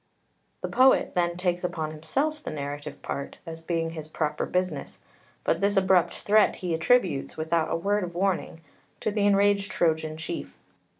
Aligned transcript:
The 0.63 0.67
poet 0.67 1.13
then 1.13 1.37
takes 1.37 1.63
upon 1.63 1.91
himself 1.91 2.41
the 2.41 2.49
narrative 2.49 3.03
part, 3.03 3.37
as 3.45 3.61
being 3.61 3.91
his 3.91 4.07
proper 4.07 4.47
business; 4.47 4.97
but 5.43 5.61
this 5.61 5.77
abrupt 5.77 6.15
threat 6.21 6.55
he 6.55 6.73
attributes, 6.73 7.37
without 7.37 7.69
a 7.69 7.75
word 7.75 8.03
of 8.03 8.15
warning, 8.15 8.61
to 9.01 9.11
the 9.11 9.27
enraged 9.27 9.69
Trojan 9.71 10.17
chief. 10.17 10.57